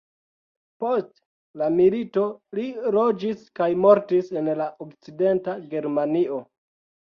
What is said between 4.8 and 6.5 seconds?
okcidenta Germanio.